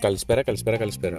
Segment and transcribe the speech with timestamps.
[0.00, 1.18] Καλησπέρα, καλησπέρα, καλησπέρα.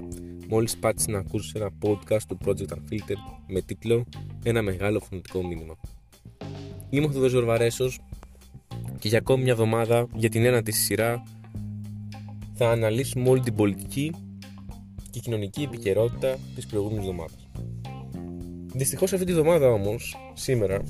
[0.49, 4.05] Μόλις πάτησες να ακούσεις ένα podcast του Project Unfiltered με τίτλο
[4.43, 5.75] Ένα μεγάλο φωνητικό μήνυμα.
[6.89, 7.91] Είμαι ο Θεοδό Βαρέσο
[8.99, 11.23] και για ακόμη μια εβδομάδα για την ένατη σειρά
[12.53, 14.11] θα αναλύσουμε όλη την πολιτική
[15.09, 17.47] και κοινωνική επικαιρότητα της προηγούμενης εβδομάδας.
[18.73, 20.81] Δυστυχώς αυτή τη εβδομάδα όμως, σήμερα,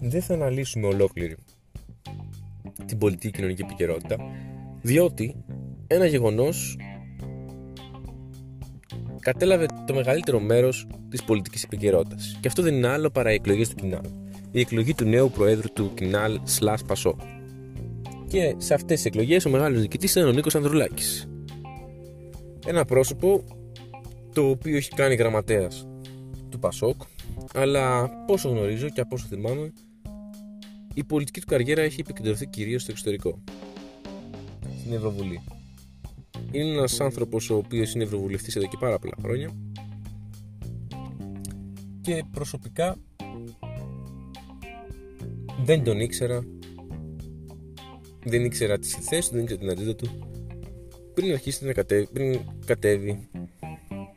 [0.00, 1.36] δεν θα αναλύσουμε ολόκληρη
[2.86, 4.16] την πολιτική και κοινωνική επικαιρότητα
[4.82, 5.44] διότι
[5.86, 6.78] ένα γεγονός
[9.20, 12.38] κατέλαβε το μεγαλύτερο μέρος της πολιτικής επικαιρότητας.
[12.40, 14.04] Και αυτό δεν είναι άλλο παρά οι εκλογές του Κινάλ.
[14.50, 17.16] Η εκλογή του νέου προέδρου του Κινάλ Σλάς Πασό.
[18.28, 21.28] Και σε αυτές τις εκλογές ο μεγάλος διοικητής ήταν ο Νίκος Ανδρουλάκης.
[22.66, 23.44] Ένα πρόσωπο
[24.32, 25.86] το οποίο έχει κάνει γραμματέας
[26.48, 27.02] του Πασόκ
[27.54, 29.72] αλλά πόσο γνωρίζω και από όσο θυμάμαι
[30.94, 33.38] η πολιτική του καριέρα έχει επικεντρωθεί κυρίως στο εξωτερικό
[34.80, 35.42] στην Ευρωβουλή.
[36.52, 39.50] Είναι ένας άνθρωπος ο οποίος είναι ευρωβουλευτής εδώ και πάρα πολλά χρόνια.
[42.00, 42.96] Και προσωπικά
[45.64, 46.44] δεν τον ήξερα.
[48.24, 50.08] Δεν ήξερα τις θέσεις του, δεν ήξερα την ατζέντα του.
[51.14, 53.28] Πριν αρχίσει να κατέβει, πριν κατέβει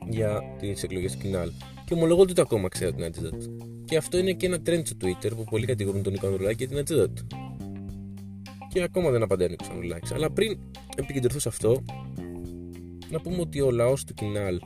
[0.10, 1.52] για τις εκλογές του Κινάλ.
[1.86, 3.58] Και ομολογώ ότι το ακόμα ξέρω την ατζέντα του.
[3.86, 6.68] Και αυτό είναι και ένα trend στο Twitter που πολλοί κατηγορούν τον Νίκο Ανδρουλάκη για
[6.68, 7.28] την ατζέντα του.
[8.70, 10.60] Και ακόμα δεν απαντάει ο Νίκος αλλά πριν
[10.96, 11.84] επικεντρωθώ σε αυτό
[13.12, 14.60] να πούμε ότι ο λαός του Κινάλ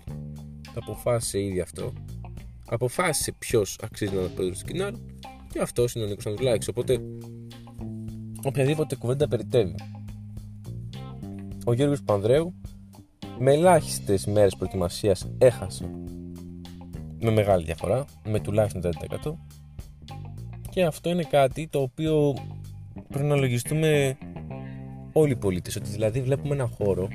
[0.75, 1.93] αποφάσισε ήδη αυτό
[2.73, 4.95] αποφάσισε ποιος αξίζει να είναι πρόεδρος του Κινάλ
[5.49, 6.67] και αυτός είναι ο Νίκος Ανδρουλάκης.
[6.67, 6.99] Οπότε,
[8.43, 9.75] οποιαδήποτε κουβέντα περιτεύει.
[11.65, 12.53] Ο Γιώργος Πανδρέου
[13.39, 15.89] με ελάχιστες μέρες προετοιμασίας έχασε
[17.19, 19.37] με μεγάλη διαφορά, με τουλάχιστον 30%.
[20.69, 22.33] Και αυτό είναι κάτι το οποίο
[23.07, 24.17] πρέπει να λογιστούμε
[25.13, 27.07] όλοι οι πολίτες, ότι δηλαδή βλέπουμε ένα χώρο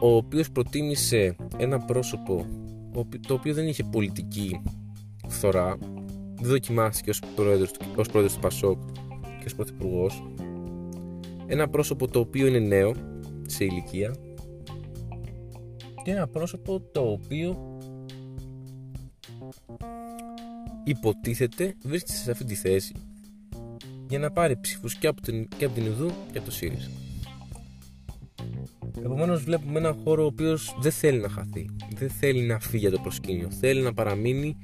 [0.00, 2.46] ο οποίος προτίμησε ένα πρόσωπο
[3.26, 4.60] το οποίο δεν είχε πολιτική
[5.28, 5.76] φθορά
[6.40, 8.78] δεν δοκιμάστηκε ως πρόεδρος, ως πρόεδρος του Πασόκ
[9.20, 10.22] και ως πρωθυπουργός
[11.46, 12.94] ένα πρόσωπο το οποίο είναι νέο
[13.46, 14.14] σε ηλικία
[16.04, 17.78] και ένα πρόσωπο το οποίο
[20.84, 22.94] υποτίθεται βρίσκεται σε αυτή τη θέση
[24.08, 26.90] για να πάρει ψήφους και από την, και από την Ιδού και από το ΣΥΡΙΖΑ.
[29.04, 31.66] Επομένως, βλέπουμε έναν χώρο ο οποίος δεν θέλει να χαθεί.
[31.94, 33.50] Δεν θέλει να φύγει από το προσκήνιο.
[33.50, 34.56] Θέλει να παραμείνει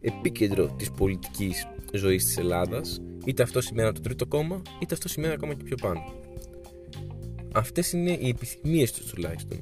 [0.00, 3.00] επίκεντρο της πολιτικής ζωής της Ελλάδας.
[3.24, 6.02] Είτε αυτό σημαίνει από το τρίτο κόμμα, είτε αυτό σημαίνει ακόμα και πιο πάνω.
[7.54, 9.58] Αυτές είναι οι επιθυμίες τους τουλάχιστον.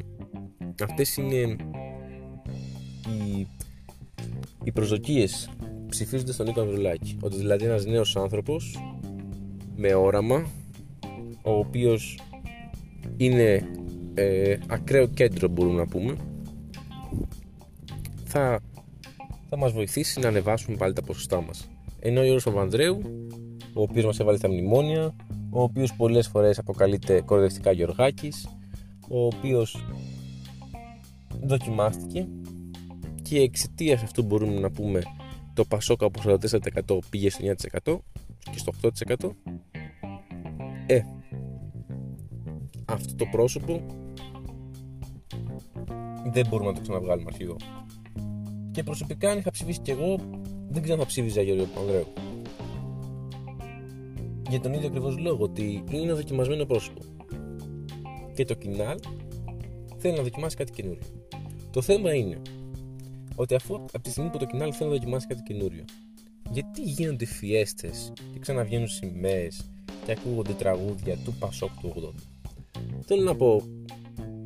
[0.83, 1.57] Αυτές είναι
[3.07, 3.47] οι,
[4.65, 5.51] οι προσδοκίες
[5.89, 7.17] ψηφίζοντας τον Νίκο Ανδρουλάκη.
[7.21, 8.79] Ότι δηλαδή ένας νέος άνθρωπος
[9.77, 10.47] με όραμα,
[11.43, 12.19] ο οποίος
[13.17, 13.71] είναι
[14.19, 16.17] ε, ακραίο κέντρο μπορούμε να πούμε.
[18.25, 18.61] Θα,
[19.49, 21.69] θα μας βοηθήσει να ανεβάσουμε πάλι τα ποσοστά μας.
[22.01, 23.01] Ενώ ο Γιώργος Παπανδρέου
[23.73, 25.15] ο οποίος μας έβαλε τα μνημόνια
[25.51, 28.49] ο οποίος πολλές φορές αποκαλείται κορδευτικά Γεωργάκης
[29.09, 29.85] ο οποίος
[31.43, 32.29] δοκιμάστηκε
[33.23, 35.03] και εξαιτίας αυτού μπορούμε να πούμε
[35.55, 37.45] το Πασόκα από 44% πήγε στο
[37.85, 37.99] 9%
[38.51, 38.73] και στο
[39.17, 39.31] 8%
[40.87, 41.03] ε
[42.85, 43.83] αυτό το πρόσωπο
[46.33, 47.57] δεν μπορούμε να το ξαναβγάλουμε αρχηγό.
[48.71, 50.19] Και προσωπικά, αν είχα ψηφίσει κι εγώ,
[50.69, 52.07] δεν ξέρω αν θα ψήφιζα Γιώργο Παπανδρέου.
[54.49, 57.01] Για τον ίδιο ακριβώς λόγο, ότι είναι ένα δοκιμασμένο πρόσωπο.
[58.35, 58.99] Και το κοινάλ
[59.97, 61.03] θέλει να δοκιμάσει κάτι καινούριο.
[61.71, 62.43] Το θέμα είναι
[63.35, 65.85] ότι αφού από τη στιγμή που το κοινάλ θέλει να δοκιμάσει κάτι καινούριο,
[66.51, 69.49] γιατί γίνονται φιέστες και ξαναβγαίνουν σημαίε
[70.05, 72.23] και ακούγονται τραγούδια του Πασόκ του 80.
[73.05, 73.63] Θέλω να πω,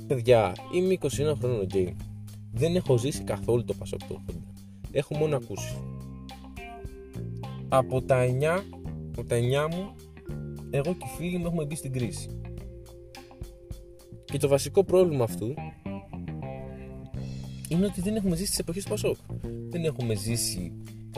[0.06, 1.08] παιδιά, είμαι 21
[1.38, 1.94] χρόνων και
[2.52, 4.32] δεν έχω ζήσει καθόλου το Πασόκ του 80.
[4.90, 5.76] Έχω μόνο ακούσει.
[7.68, 8.62] Από τα 9,
[9.10, 9.40] από τα 9
[9.74, 9.94] μου,
[10.70, 12.40] εγώ και οι φίλοι μου έχουμε μπει στην κρίση.
[14.24, 15.54] Και το βασικό πρόβλημα αυτού
[17.68, 19.16] είναι ότι δεν έχουμε ζήσει τις εποχές του Πασόκ.
[19.68, 20.72] Δεν έχουμε ζήσει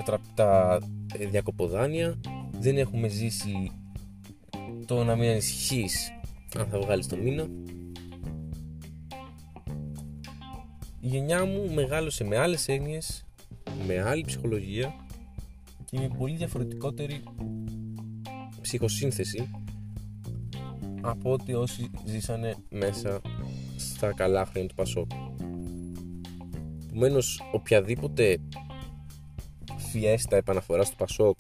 [0.05, 0.79] τα, τα
[1.19, 2.21] ε, διακοποδάνεια,
[2.61, 3.71] δεν έχουμε ζήσει
[4.87, 6.13] το να μην ανησυχείς
[6.59, 7.47] αν θα βγάλεις το μήνα.
[11.05, 13.25] Η γενιά μου μεγάλωσε με άλλες έννοιες,
[13.87, 14.95] με άλλη ψυχολογία
[15.85, 17.23] και με πολύ διαφορετικότερη
[18.61, 19.51] ψυχοσύνθεση
[21.01, 23.21] από ότι όσοι ζήσανε μέσα
[23.77, 25.11] στα καλά χρόνια του Πασόκ.
[26.89, 28.39] Επομένως, οποιαδήποτε
[29.77, 31.39] φιέστα επαναφοράς του Πασόκ,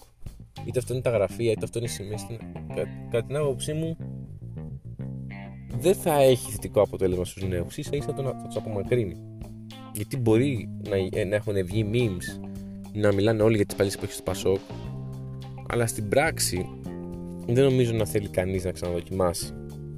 [0.66, 2.18] είτε αυτό είναι τα γραφεία, είτε αυτό είναι η σημαία,
[3.10, 3.96] κατά την άποψή μου,
[5.78, 9.33] δεν θα έχει θετικό αποτέλεσμα στους νέους ίσα ίσα θα τους απομακρύνει
[9.94, 12.48] γιατί μπορεί να, να έχουν βγει memes
[12.92, 14.60] να μιλάνε όλοι για τις παλιές εποχές του Πασόκ
[15.68, 16.68] αλλά στην πράξη
[17.46, 19.54] δεν νομίζω να θέλει κανείς να ξαναδοκιμάσει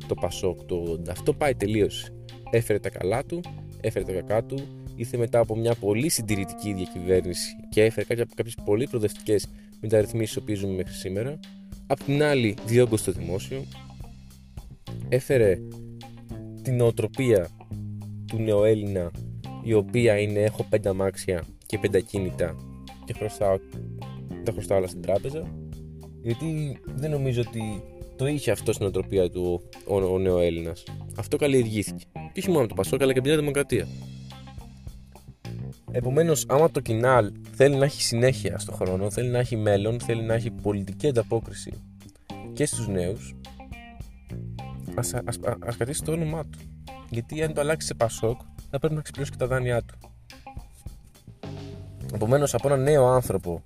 [0.06, 2.08] το Πασόκ το αυτό πάει τελείως
[2.50, 3.40] έφερε τα καλά του
[3.80, 4.58] έφερε τα κακά του
[4.96, 9.46] ήρθε μετά από μια πολύ συντηρητική διακυβέρνηση και έφερε κάποιες πολύ προοδευτικές
[9.80, 11.38] μεταρρυθμίσεις που ζούμε μέχρι σήμερα.
[11.86, 13.64] Απ' την άλλη, διόγκωσε το δημόσιο.
[15.08, 15.58] Έφερε
[16.62, 17.48] την νοοτροπία
[18.26, 19.10] του νεοέλληνα
[19.66, 22.56] η οποία είναι έχω πέντε αμάξια και πέντε κίνητα
[23.04, 23.56] και χρωστάω,
[24.44, 25.42] τα χρωστάω όλα στην τράπεζα
[26.22, 27.82] γιατί δεν νομίζω ότι
[28.16, 30.82] το είχε αυτό στην νοοτροπία του ο, ο, ο νεοέλληνας
[31.16, 32.04] αυτό καλλιεργήθηκε.
[32.12, 33.86] Και όχι μόνο το Πασόκ αλλά και την Δημοκρατία.
[35.90, 40.22] Επομένως, άμα το κοινάλ θέλει να έχει συνέχεια στο χρόνο, θέλει να έχει μέλλον, θέλει
[40.22, 41.72] να έχει πολιτική ανταπόκριση
[42.52, 43.34] και στους νέους,
[45.60, 46.58] ας κρατήσει το όνομά του.
[47.10, 48.40] Γιατί αν το αλλάξει σε Πασόκ,
[48.78, 49.98] θα πρέπει να ξεπληρώσει και τα δάνειά του.
[52.14, 53.62] Επομένως, από έναν νέο άνθρωπο,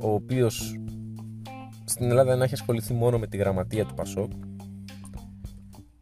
[0.00, 0.80] ο οποίος
[1.84, 4.30] στην Ελλάδα να έχει ασχοληθεί μόνο με τη γραμματεία του Πασόκ,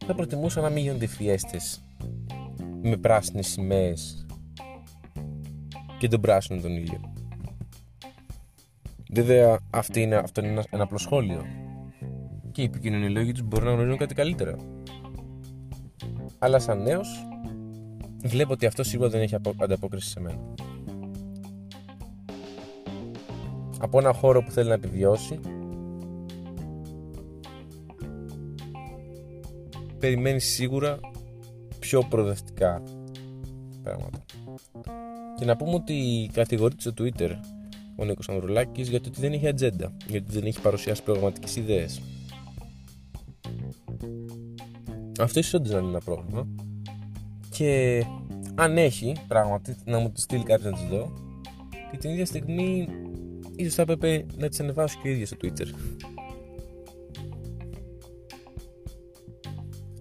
[0.05, 1.83] θα προτιμούσα να μην γίνονται φιέστες
[2.81, 4.25] με πράσινες σημαίες
[5.97, 7.13] και τον πράσινο τον ήλιο.
[9.11, 11.45] Βέβαια, αυτή είναι, αυτό είναι ένα, ένα απλό σχόλιο.
[12.51, 14.55] Και οι επικοινωνιολόγοι τους μπορεί να γνωρίζουν κάτι καλύτερα.
[16.39, 17.28] Αλλά σαν νέος,
[18.23, 20.53] βλέπω ότι αυτό σίγουρα δεν έχει ανταπόκριση σε μένα.
[23.79, 25.39] Από ένα χώρο που θέλει να επιβιώσει,
[29.99, 30.99] περιμένει σίγουρα
[31.79, 32.83] πιο προοδευτικά
[33.83, 34.25] πράγματα.
[35.37, 37.29] Και να πούμε ότι κατηγορείται στο Twitter
[37.95, 42.01] ο Νίκος Ανδρουλάκης για το ότι δεν έχει ατζέντα, γιατί δεν έχει παρουσιάσει προγραμματικέ ιδέες.
[45.19, 46.47] Αυτό ίσως όντω να είναι ένα πρόβλημα.
[47.59, 48.05] Και
[48.55, 51.13] αν έχει πράγματι, να μου τη στείλει κάποιο να τι δω.
[51.91, 52.87] Και την ίδια στιγμή,
[53.55, 55.67] ίσως θα έπρεπε να τι ανεβάσω και ίδια στο Twitter.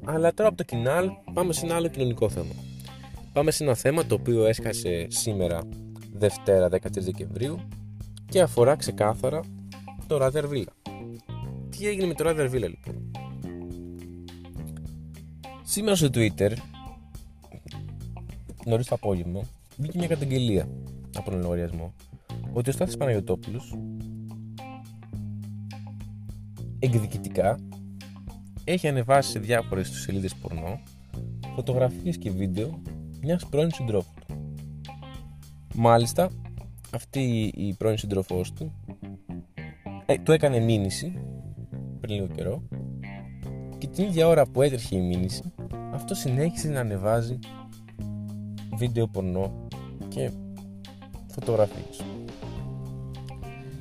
[0.05, 2.53] Αλλά τώρα από το κοινάλ πάμε σε ένα άλλο κοινωνικό θέμα.
[3.33, 5.61] Πάμε σε ένα θέμα το οποίο έσκασε σήμερα
[6.13, 7.59] Δευτέρα 13 Δεκεμβρίου
[8.29, 9.41] και αφορά ξεκάθαρα
[10.07, 10.93] το Ράδερ Villa.
[11.77, 13.11] Τι έγινε με το Ράδερ Villa λοιπόν;
[15.63, 16.53] Σήμερα στο Twitter,
[18.69, 19.41] νωρίς το απόγευμα,
[19.77, 20.69] βγήκε μια καταγγελία
[21.17, 21.93] από τον λογαριασμό
[22.53, 23.75] ότι ο Στάθης Παναγιωτόπουλος
[26.79, 27.59] εκδικητικά
[28.65, 30.81] έχει ανεβάσει σε διάφορες σελίδες πορνό
[31.55, 32.83] φωτογραφίες και βίντεο
[33.23, 34.35] μιας πρώην συντρόφου του.
[35.75, 36.31] Μάλιστα,
[36.95, 38.73] αυτή η πρώην συντροφό του
[40.07, 41.13] ε, του έκανε μήνυση
[42.01, 42.63] πριν λίγο καιρό
[43.79, 45.43] και την ίδια ώρα που έτρεχε η μήνυση
[45.93, 47.39] αυτό συνέχισε να ανεβάζει
[48.79, 49.67] βίντεο πορνό
[50.09, 50.31] και
[51.27, 52.05] φωτογραφίες.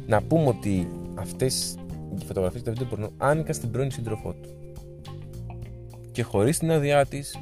[0.08, 1.76] Να πούμε ότι αυτές
[2.20, 4.50] οι φωτογραφίες και τα βίντεο πορνό άνοικαν στην πρώην σύντροφό του
[6.12, 7.38] και χωρίς την άδειά της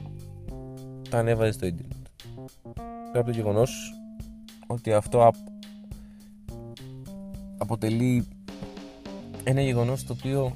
[1.09, 2.07] τα ανέβαζε στο ίντερνετ.
[3.11, 3.93] Πέρα από το γεγονός
[4.67, 5.31] ότι αυτό
[7.57, 8.27] αποτελεί
[9.43, 10.55] ένα γεγονός το οποίο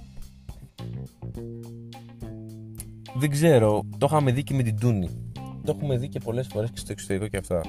[3.16, 5.29] δεν ξέρω, το είχαμε δει και με την Τούνη.
[5.70, 7.62] Το έχουμε δει και πολλές φορές και στο εξωτερικό και αυτά.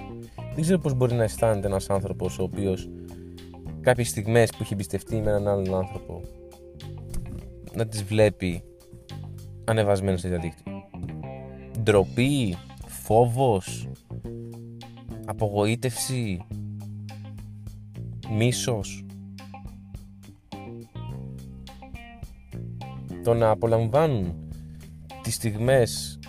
[0.55, 2.89] Δεν ξέρω πώς μπορεί να αισθάνεται ένας άνθρωπος ο οποίος
[3.81, 6.23] κάποιες στιγμές που έχει εμπιστευτεί με έναν άλλον άνθρωπο
[7.75, 8.63] να τις βλέπει
[9.65, 10.73] ανεβασμένος στο διαδίκτυο.
[11.83, 13.89] Ντροπή, φόβος,
[15.25, 16.47] απογοήτευση,
[18.31, 19.05] μίσος.
[23.25, 24.35] Το να απολαμβάνουν
[25.23, 26.20] τις στιγμές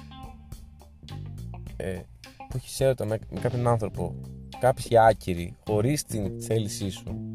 [1.82, 2.06] ε,
[2.50, 4.16] που έχεις έρωτα με, με κάποιον άνθρωπο
[4.60, 7.34] κάποιοι άκυροι χωρίς την θέλησή σου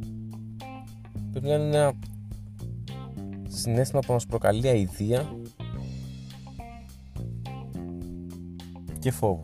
[1.30, 1.92] πρέπει να είναι ένα
[3.48, 5.38] συνέστημα που μας προκαλεί αηδία
[8.98, 9.42] και φόβο.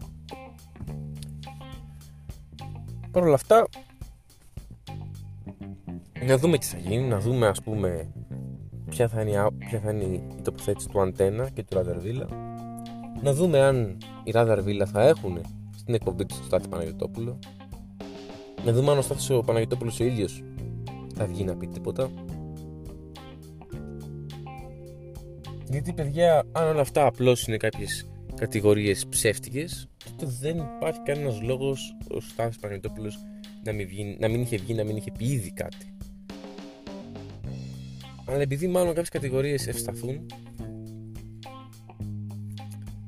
[3.11, 3.69] Παρ' όλα αυτά,
[6.27, 8.13] να δούμε τι θα γίνει, να δούμε ας πούμε
[8.89, 12.52] ποια θα είναι, ποια θα είναι η τοποθέτηση του Αντένα και του Radar Villa.
[13.23, 15.41] Να δούμε αν οι Radar Villa θα έχουν
[15.77, 17.39] στην εκπομπή του Στάτη Παναγιωτόπουλο.
[18.65, 20.43] Να δούμε αν ο Στάθης ο Παναγιωτόπουλος ο ίδιος
[21.15, 22.11] θα βγει να πει τίποτα.
[25.71, 31.97] Γιατί παιδιά, αν όλα αυτά απλώς είναι κάποιες κατηγορίες ψεύτικες τότε δεν υπάρχει κανένας λόγος
[32.11, 33.19] ο Στάθης Παναγιωτόπουλος
[33.65, 33.89] να μην,
[34.19, 35.95] να μην είχε βγει, να μην είχε πει ήδη κάτι
[38.25, 40.27] αλλά επειδή μάλλον κάποιες κατηγορίες ευσταθούν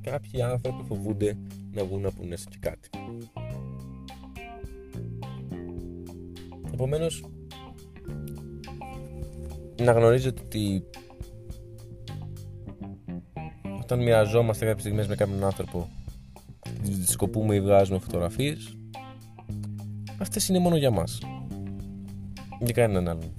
[0.05, 1.37] κάποιοι άνθρωποι φοβούνται
[1.73, 2.89] να βγουν να πούνε και κάτι.
[6.73, 7.25] Επομένως,
[9.81, 10.85] να γνωρίζετε ότι
[13.83, 15.89] όταν μοιραζόμαστε κάποιες στιγμές με κάποιον άνθρωπο
[17.07, 18.77] σκοπούμε ή βγάζουμε φωτογραφίες
[20.19, 21.19] αυτές είναι μόνο για μας
[22.61, 23.33] για κανέναν άλλον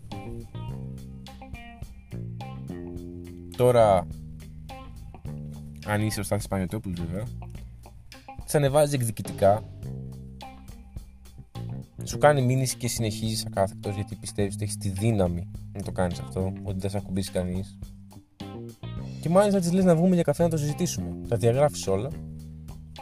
[3.57, 4.07] τώρα
[5.87, 7.23] αν είσαι ο Στάθης Πανιωτόπουλος βέβαια
[8.45, 9.63] τι ανεβάζει εκδικητικά
[12.03, 16.19] σου κάνει μήνυση και συνεχίζεις ακάθεκτος γιατί πιστεύεις ότι έχεις τη δύναμη να το κάνεις
[16.19, 17.77] αυτό ότι δεν θα ακουμπήσει κανείς
[19.25, 21.15] και μάλιστα τη λες να βγούμε για καφέ να το συζητήσουμε.
[21.27, 22.09] Τα διαγράφεις όλα.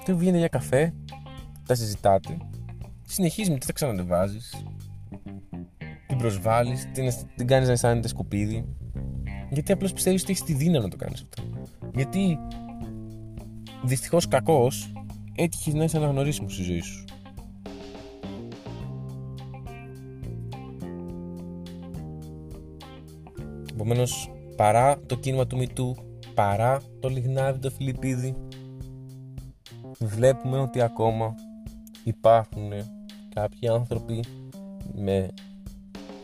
[0.05, 0.93] Και βγαίνει για καφέ,
[1.65, 2.37] τα συζητάτε.
[3.07, 4.65] Συνεχίζει μετά τα ξανανεβάζεις.
[6.07, 8.65] Την προσβάλλεις, την, την κάνεις να αισθάνεται σκουπίδι.
[9.49, 11.43] Γιατί απλώς πιστεύεις ότι έχεις τη δύναμη να το κάνεις αυτό.
[11.95, 12.37] Γιατί
[13.83, 14.67] δυστυχώς κακώ
[15.35, 17.03] έτυχε να είσαι αναγνωρίσιμος στη ζωή σου.
[23.71, 25.95] Επομένως, παρά το κίνημα του Μητού,
[26.33, 28.35] παρά το λιγνάδι το Φιλιππίδη,
[29.99, 31.35] βλέπουμε ότι ακόμα
[32.03, 32.71] υπάρχουν
[33.33, 34.23] κάποιοι άνθρωποι
[34.95, 35.29] με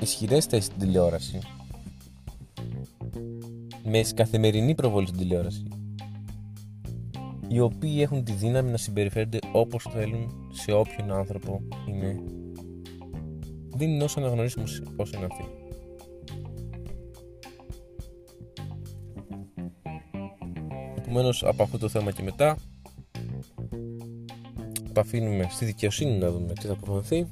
[0.01, 1.39] ισχυρές θέσεις στην τηλεόραση
[3.83, 5.78] με καθημερινή προβολή στην τηλεόραση
[7.50, 12.24] οι οποίοι έχουν τη δύναμη να συμπεριφέρονται όπως θέλουν σε όποιον άνθρωπο είναι.
[13.70, 14.65] Δεν είναι όσο αναγνωρίσουμε
[14.96, 15.46] όσο είναι αυτοί.
[20.98, 22.58] Επομένως από αυτό το θέμα και μετά
[24.94, 27.27] το αφήνουμε στη δικαιοσύνη να δούμε τι θα αποφανθεί.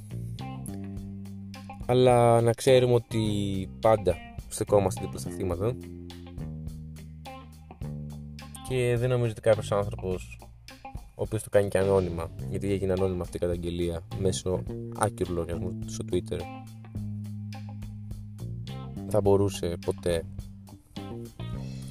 [1.86, 3.20] Αλλά να ξέρουμε ότι
[3.80, 4.16] πάντα
[4.48, 5.76] στεκόμαστε δίπλα στα θύματα
[8.70, 10.40] και δεν νομίζω ότι κάποιος άνθρωπος
[10.92, 14.64] ο οποίος το κάνει και ανώνυμα γιατί έγινε ανώνυμα αυτή η καταγγελία μέσω
[14.98, 16.40] άκυρου λογαριασμού στο Twitter
[19.10, 20.24] θα μπορούσε ποτέ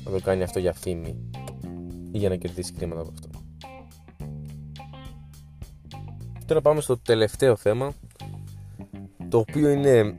[0.04, 1.16] να το κάνει αυτό για φήμη
[2.12, 3.28] ή για να κερδίσει χρήματα από αυτό.
[6.46, 7.92] Τώρα πάμε στο τελευταίο θέμα
[9.28, 10.14] το οποίο είναι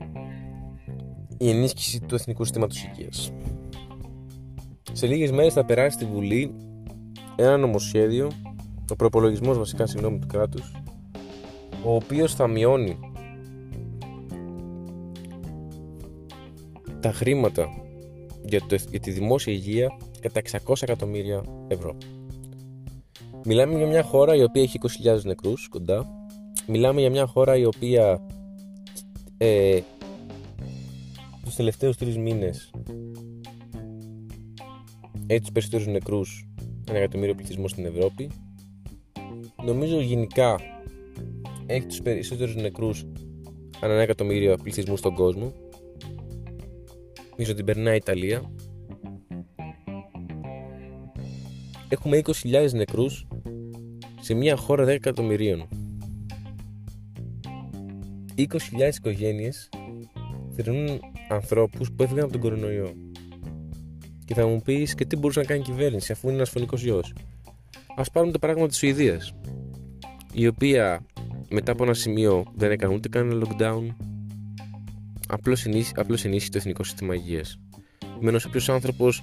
[1.38, 3.32] η ενίσχυση του Εθνικού Συστήματος Υγείας.
[4.98, 6.54] Σε λίγες μέρες θα περάσει στη Βουλή
[7.36, 8.30] ένα νομοσχέδιο,
[8.90, 10.72] ο προπολογισμός βασικά συγγνώμη του κράτους,
[11.84, 12.98] ο οποίος θα μειώνει
[17.00, 17.68] τα χρήματα
[18.44, 19.88] για, το, για τη δημόσια υγεία
[20.20, 21.96] κατά 600 εκατομμύρια ευρώ.
[23.44, 26.06] Μιλάμε για μια χώρα η οποία έχει 20.000 νεκρούς κοντά.
[26.66, 28.26] Μιλάμε για μια χώρα η οποία
[29.36, 29.80] ε,
[31.44, 32.70] τους τελευταίους τρεις μήνες
[35.30, 36.48] έχει τους περισσότερους νεκρούς
[36.88, 38.30] ένα εκατομμύριο πληθυσμό στην Ευρώπη.
[39.64, 40.60] Νομίζω γενικά
[41.66, 43.04] έχει τους περισσότερους νεκρούς
[43.80, 45.52] ανά ένα εκατομμύριο πληθυσμού στον κόσμο.
[47.30, 48.52] Νομίζω ότι περνάει η Ιταλία
[51.88, 53.26] έχουμε 20.000 νεκρούς
[54.20, 55.68] σε μια χώρα 10 εκατομμυρίων.
[58.36, 58.46] 20.000
[58.96, 59.68] οικογένειες
[60.54, 63.07] θερνούν ανθρώπους που έφυγαν από τον κορονοϊό.
[64.28, 66.84] Και θα μου πεις και τι μπορούσε να κάνει η κυβέρνηση αφού είναι ένας φωνικός
[66.84, 67.14] ιός.
[67.96, 69.34] Ας πάρουμε το παράδειγμα της Σουηδίας
[70.32, 71.06] η οποία
[71.50, 73.94] μετά από ένα σημείο δεν έκανε ούτε κανένα lockdown
[75.28, 77.58] απλώς ενίσχυε, απλώς ενίσχυε το εθνικό σύστημα υγείας.
[78.20, 79.22] Μένως όποιος άνθρωπος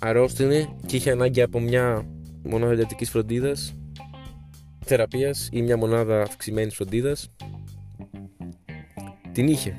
[0.00, 2.06] αρρώστηνε και είχε ανάγκη από μια
[2.42, 3.74] μονάδα εντατικής φροντίδας
[4.84, 7.30] θεραπείας ή μια μονάδα αυξημένης φροντίδας
[9.32, 9.76] την είχε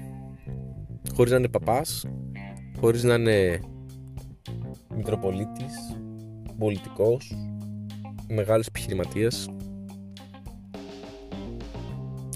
[1.16, 2.06] χωρίς να είναι παπάς
[2.80, 3.60] χωρίς να είναι
[4.96, 5.98] μητροπολίτης
[6.58, 7.36] πολιτικός
[8.28, 9.50] μεγάλος επιχειρηματίας.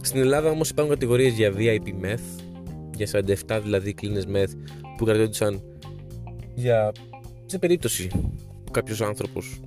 [0.01, 2.43] Στην Ελλάδα όμως υπάρχουν κατηγορίες για VIP meth
[2.95, 3.07] για
[3.47, 4.51] 47 δηλαδή κλίνες meth
[4.97, 5.61] που κρατούνταν
[6.55, 6.91] για
[7.45, 8.07] σε περίπτωση
[8.63, 9.59] που κάποιος άνθρωπος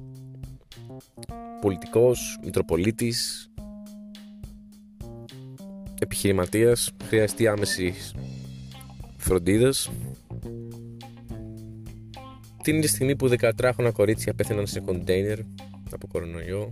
[1.61, 3.51] πολιτικός, μητροπολίτης
[6.01, 8.15] επιχειρηματίας χρειαστεί άμεσης
[9.17, 9.91] φροντίδας
[12.63, 15.39] την ίδια στιγμή που 13χρονα κορίτσια πέθαιναν σε κοντέινερ
[15.91, 16.69] από κορονοϊό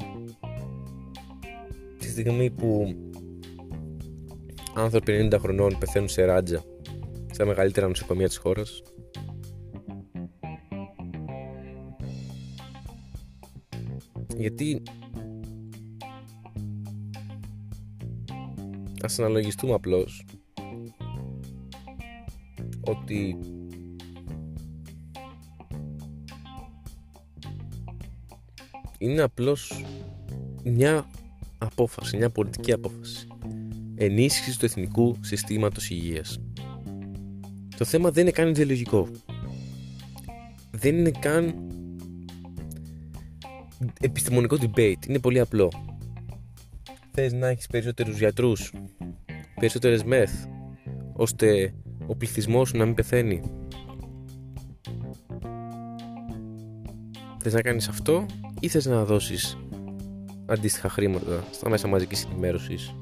[1.98, 2.94] τη στιγμή που
[4.74, 6.64] άνθρωποι 50 χρονών πεθαίνουν σε ράτζα
[7.32, 8.82] στα μεγαλύτερα νοσοκομεία της χώρας
[14.36, 14.82] γιατί
[19.02, 20.24] ας αναλογιστούμε απλώς
[22.80, 23.36] ότι
[29.10, 29.84] είναι απλώς
[30.64, 31.06] μια
[31.58, 33.26] απόφαση, μια πολιτική απόφαση
[33.98, 36.40] ενίσχυση του εθνικού συστήματος υγείας.
[37.76, 39.08] Το θέμα δεν είναι καν ιδεολογικό.
[40.70, 41.54] Δεν είναι καν
[44.00, 45.06] επιστημονικό debate.
[45.08, 45.70] Είναι πολύ απλό.
[47.10, 48.72] Θες να έχεις περισσότερους γιατρούς,
[49.54, 50.44] περισσότερες μεθ,
[51.12, 51.74] ώστε
[52.06, 53.40] ο πληθυσμός σου να μην πεθαίνει.
[57.38, 58.26] Θες να κάνεις αυτό
[58.60, 59.56] ή θες να δώσεις
[60.46, 62.94] αντίστοιχα χρήματα στα μέσα μαζικής ενημέρωσης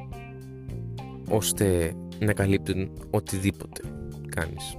[1.29, 3.83] ώστε να καλύπτουν οτιδήποτε
[4.29, 4.77] κάνεις.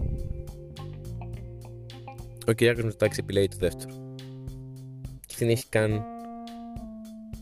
[2.47, 4.15] Ο Κυριάκος Μητσοτάκης επιλέγει το δεύτερο.
[5.25, 6.03] Και δεν έχει καν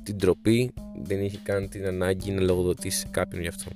[0.03, 0.73] την τροπή,
[1.03, 3.71] δεν έχει καν την ανάγκη να λογοδοτήσει κάποιον γι' αυτό.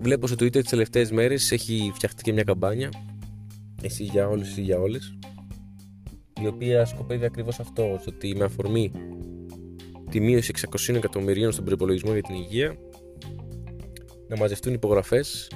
[0.00, 2.90] Βλέπω στο Twitter τις τελευταίες μέρες έχει φτιαχτεί και μια καμπάνια
[3.82, 5.14] εσύ για όλους, εσύ για όλες
[6.42, 8.92] η οποία σκοπεύει ακριβώς αυτό ότι με αφορμή
[10.10, 10.52] τη μείωση
[10.88, 12.76] 600 εκατομμυρίων στον προπολογισμό για την υγεία
[14.28, 15.50] να μαζευτούν υπογραφές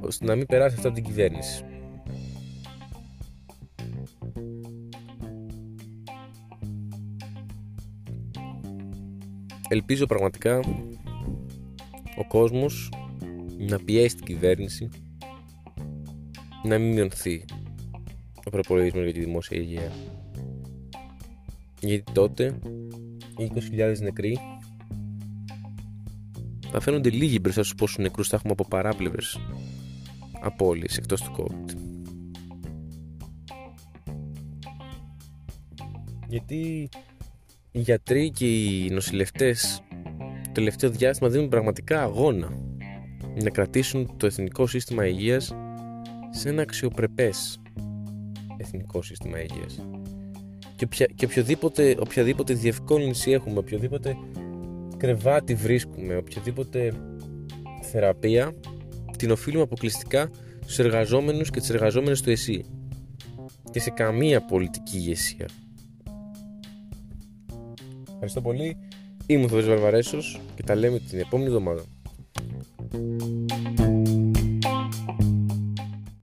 [0.00, 1.64] ώστε να μην περάσει αυτό από την κυβέρνηση.
[9.68, 10.58] Ελπίζω πραγματικά
[12.16, 12.92] ο κόσμος
[13.58, 14.88] να πιέσει την κυβέρνηση
[16.64, 17.44] να μην μειωθεί
[18.50, 19.92] ο προπολογισμό για τη δημόσια υγεία.
[21.80, 22.58] Γιατί τότε
[23.36, 24.38] οι 20.000 νεκροί
[26.70, 29.38] θα φαίνονται λίγοι μπροστά στους πόσους νεκρούς θα έχουμε από παράπλευρες
[30.40, 31.74] απώλειες εκτός του COVID.
[36.28, 36.88] Γιατί
[37.70, 39.82] οι γιατροί και οι νοσηλευτές
[40.44, 42.48] το τελευταίο διάστημα δίνουν πραγματικά αγώνα
[43.42, 45.54] να κρατήσουν το εθνικό σύστημα υγείας
[46.30, 47.59] σε ένα αξιοπρεπές
[48.60, 49.86] εθνικό σύστημα υγείας
[50.76, 54.16] και, οποια, και οποιοδήποτε, οποιαδήποτε διευκόλυνση έχουμε οποιοδήποτε
[54.96, 56.92] κρεβάτι βρίσκουμε οποιαδήποτε
[57.82, 58.54] θεραπεία
[59.20, 60.30] την οφείλουμε αποκλειστικά
[60.62, 62.64] στους εργαζόμενους και τις εργαζόμενες του ΕΣΥ
[63.70, 65.48] και σε καμία πολιτική ηγεσία.
[68.12, 68.76] Ευχαριστώ πολύ.
[69.26, 71.82] Είμαι ο Θοδωρής Βαρβαρέσος και τα λέμε την επόμενη εβδομάδα.